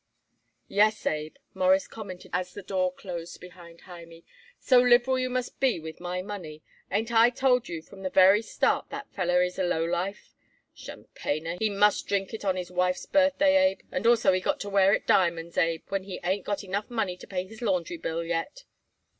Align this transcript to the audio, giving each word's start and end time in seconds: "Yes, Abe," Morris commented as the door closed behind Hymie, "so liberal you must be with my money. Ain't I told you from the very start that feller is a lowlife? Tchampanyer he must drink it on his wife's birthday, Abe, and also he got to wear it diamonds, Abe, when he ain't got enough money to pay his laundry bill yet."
"Yes, 0.67 1.05
Abe," 1.05 1.35
Morris 1.53 1.87
commented 1.87 2.31
as 2.33 2.55
the 2.55 2.63
door 2.63 2.91
closed 2.91 3.39
behind 3.39 3.81
Hymie, 3.81 4.25
"so 4.57 4.79
liberal 4.79 5.19
you 5.19 5.29
must 5.29 5.59
be 5.59 5.79
with 5.79 5.99
my 5.99 6.23
money. 6.23 6.63
Ain't 6.91 7.11
I 7.11 7.29
told 7.29 7.69
you 7.69 7.83
from 7.83 8.01
the 8.01 8.09
very 8.09 8.41
start 8.41 8.89
that 8.89 9.11
feller 9.13 9.43
is 9.43 9.59
a 9.59 9.63
lowlife? 9.63 10.33
Tchampanyer 10.75 11.57
he 11.59 11.69
must 11.69 12.07
drink 12.07 12.33
it 12.33 12.43
on 12.43 12.55
his 12.55 12.71
wife's 12.71 13.05
birthday, 13.05 13.57
Abe, 13.73 13.81
and 13.91 14.07
also 14.07 14.33
he 14.33 14.41
got 14.41 14.59
to 14.61 14.69
wear 14.69 14.91
it 14.95 15.05
diamonds, 15.05 15.55
Abe, 15.55 15.83
when 15.89 16.05
he 16.05 16.19
ain't 16.23 16.45
got 16.45 16.63
enough 16.63 16.89
money 16.89 17.15
to 17.17 17.27
pay 17.27 17.45
his 17.45 17.61
laundry 17.61 17.97
bill 17.97 18.23
yet." 18.23 18.63